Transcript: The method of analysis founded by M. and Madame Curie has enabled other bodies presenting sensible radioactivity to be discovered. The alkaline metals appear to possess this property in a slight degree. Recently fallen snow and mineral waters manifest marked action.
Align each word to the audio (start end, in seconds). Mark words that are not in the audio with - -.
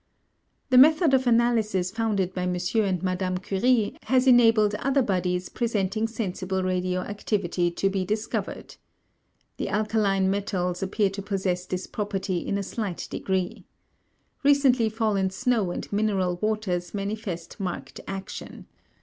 The 0.71 0.79
method 0.79 1.13
of 1.13 1.27
analysis 1.27 1.91
founded 1.91 2.33
by 2.33 2.41
M. 2.41 2.55
and 2.83 3.03
Madame 3.03 3.37
Curie 3.37 3.95
has 4.05 4.25
enabled 4.25 4.73
other 4.79 5.03
bodies 5.03 5.47
presenting 5.47 6.07
sensible 6.07 6.63
radioactivity 6.63 7.69
to 7.69 7.87
be 7.87 8.03
discovered. 8.03 8.77
The 9.57 9.69
alkaline 9.69 10.31
metals 10.31 10.81
appear 10.81 11.11
to 11.11 11.21
possess 11.21 11.67
this 11.67 11.85
property 11.85 12.39
in 12.39 12.57
a 12.57 12.63
slight 12.63 13.07
degree. 13.11 13.67
Recently 14.43 14.89
fallen 14.89 15.29
snow 15.29 15.69
and 15.69 15.87
mineral 15.93 16.37
waters 16.37 16.95
manifest 16.95 17.59
marked 17.59 17.99
action. 18.07 18.65